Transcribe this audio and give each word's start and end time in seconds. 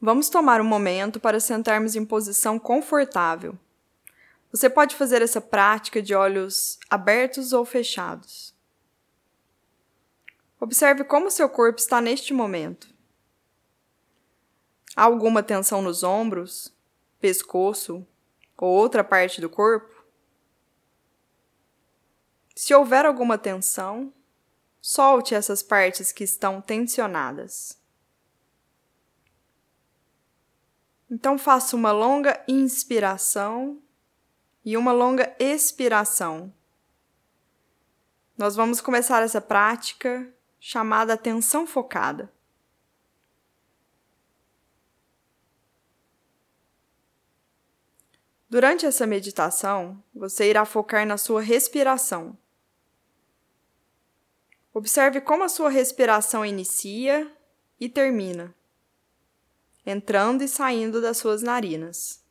Vamos 0.00 0.28
tomar 0.28 0.60
um 0.60 0.64
momento 0.64 1.18
para 1.18 1.40
sentarmos 1.40 1.96
em 1.96 2.04
posição 2.04 2.56
confortável. 2.56 3.58
Você 4.52 4.70
pode 4.70 4.94
fazer 4.94 5.22
essa 5.22 5.40
prática 5.40 6.00
de 6.00 6.14
olhos 6.14 6.78
abertos 6.88 7.52
ou 7.52 7.64
fechados. 7.64 8.54
Observe 10.60 11.02
como 11.02 11.30
seu 11.30 11.48
corpo 11.48 11.80
está 11.80 12.00
neste 12.00 12.32
momento. 12.32 12.88
Há 14.94 15.02
alguma 15.02 15.42
tensão 15.42 15.82
nos 15.82 16.02
ombros, 16.04 16.72
pescoço 17.20 18.06
ou 18.56 18.70
outra 18.70 19.02
parte 19.02 19.40
do 19.40 19.50
corpo? 19.50 20.04
Se 22.54 22.72
houver 22.72 23.04
alguma 23.04 23.36
tensão, 23.36 24.12
solte 24.80 25.34
essas 25.34 25.62
partes 25.62 26.12
que 26.12 26.24
estão 26.24 26.60
tensionadas. 26.60 27.78
Então 31.10 31.38
faça 31.38 31.74
uma 31.74 31.90
longa 31.90 32.42
inspiração 32.46 33.80
e 34.64 34.76
uma 34.76 34.92
longa 34.92 35.34
expiração. 35.38 36.52
Nós 38.36 38.54
vamos 38.54 38.80
começar 38.80 39.22
essa 39.22 39.40
prática 39.40 40.32
chamada 40.60 41.14
atenção 41.14 41.66
focada. 41.66 42.32
Durante 48.50 48.86
essa 48.86 49.06
meditação, 49.06 50.02
você 50.14 50.48
irá 50.48 50.64
focar 50.64 51.06
na 51.06 51.18
sua 51.18 51.40
respiração. 51.42 52.36
Observe 54.72 55.20
como 55.20 55.44
a 55.44 55.48
sua 55.48 55.68
respiração 55.68 56.46
inicia 56.46 57.30
e 57.78 57.88
termina, 57.88 58.54
entrando 59.90 60.42
e 60.42 60.48
saindo 60.48 61.00
das 61.00 61.16
suas 61.16 61.42
narinas. 61.42 62.22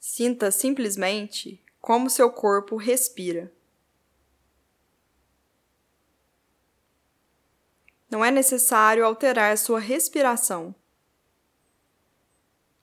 Sinta 0.00 0.50
simplesmente 0.50 1.62
como 1.82 2.08
seu 2.08 2.30
corpo 2.30 2.76
respira. 2.76 3.52
Não 8.10 8.24
é 8.24 8.30
necessário 8.30 9.04
alterar 9.04 9.58
sua 9.58 9.78
respiração. 9.78 10.74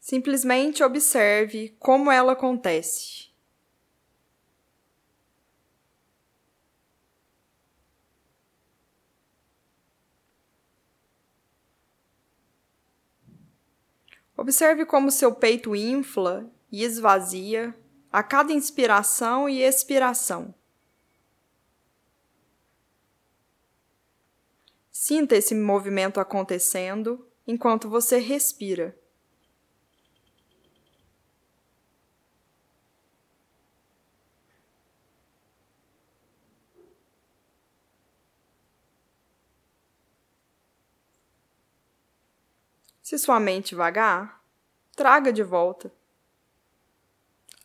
Simplesmente 0.00 0.82
observe 0.82 1.76
como 1.78 2.10
ela 2.10 2.32
acontece. 2.32 3.25
Observe 14.46 14.86
como 14.86 15.10
seu 15.10 15.34
peito 15.34 15.74
infla 15.74 16.48
e 16.70 16.84
esvazia 16.84 17.76
a 18.12 18.22
cada 18.22 18.52
inspiração 18.52 19.48
e 19.48 19.60
expiração. 19.60 20.54
Sinta 24.88 25.34
esse 25.34 25.52
movimento 25.52 26.20
acontecendo 26.20 27.26
enquanto 27.44 27.90
você 27.90 28.18
respira. 28.18 28.96
Se 43.06 43.16
sua 43.18 43.38
mente 43.38 43.72
vagar, 43.72 44.42
traga 44.96 45.32
de 45.32 45.44
volta 45.44 45.92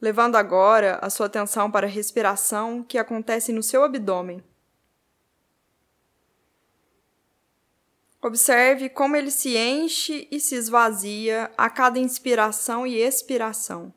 levando 0.00 0.36
agora 0.36 1.00
a 1.02 1.10
sua 1.10 1.26
atenção 1.26 1.68
para 1.68 1.88
a 1.88 1.90
respiração 1.90 2.84
que 2.84 2.96
acontece 2.96 3.52
no 3.52 3.60
seu 3.60 3.82
abdômen. 3.82 4.44
Observe 8.22 8.88
como 8.88 9.16
ele 9.16 9.32
se 9.32 9.56
enche 9.56 10.28
e 10.30 10.38
se 10.38 10.54
esvazia 10.54 11.50
a 11.58 11.68
cada 11.68 11.98
inspiração 11.98 12.86
e 12.86 12.94
expiração. 12.94 13.92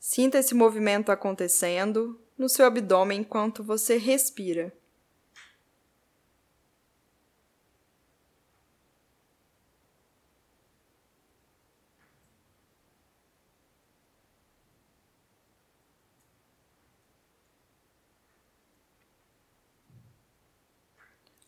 Sinta 0.00 0.38
esse 0.38 0.54
movimento 0.54 1.12
acontecendo 1.12 2.18
no 2.38 2.48
seu 2.48 2.64
abdômen 2.64 3.20
enquanto 3.20 3.62
você 3.62 3.98
respira. 3.98 4.72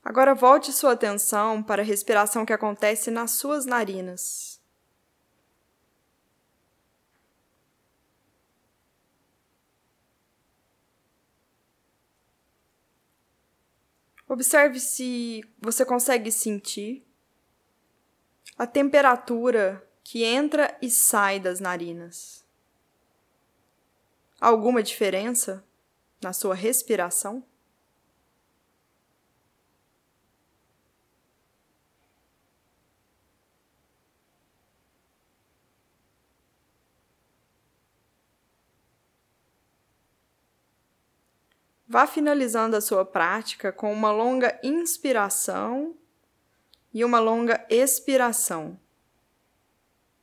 Agora 0.05 0.35
volte 0.35 0.71
sua 0.71 0.93
atenção 0.93 1.63
para 1.63 1.81
a 1.81 1.85
respiração 1.85 2.45
que 2.45 2.53
acontece 2.53 3.11
nas 3.11 3.31
suas 3.31 3.65
narinas. 3.65 4.61
Observe 14.29 14.79
se 14.79 15.43
você 15.59 15.85
consegue 15.87 16.31
sentir 16.31 17.07
a 18.59 18.67
temperatura 18.67 19.89
que 20.03 20.23
entra 20.23 20.77
e 20.83 20.91
sai 20.91 21.41
das 21.41 21.61
narinas. 21.61 22.45
Alguma 24.39 24.83
diferença 24.83 25.65
na 26.21 26.33
sua 26.33 26.55
respiração? 26.55 27.43
Vá 41.95 42.09
finalizando 42.09 42.75
a 42.75 42.81
sua 42.81 43.05
prática 43.05 43.71
com 43.71 43.93
uma 43.93 44.11
longa 44.11 44.59
inspiração 44.65 45.95
e 46.93 47.05
uma 47.05 47.21
longa 47.21 47.65
expiração. 47.71 48.77